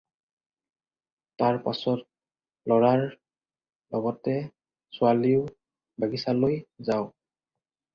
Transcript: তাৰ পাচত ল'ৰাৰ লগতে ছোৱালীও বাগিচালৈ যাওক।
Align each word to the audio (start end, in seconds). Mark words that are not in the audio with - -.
তাৰ 1.41 1.59
পাচত 1.67 2.71
ল'ৰাৰ 2.73 3.05
লগতে 3.11 4.37
ছোৱালীও 4.99 5.49
বাগিচালৈ 6.05 6.63
যাওক। 6.93 7.19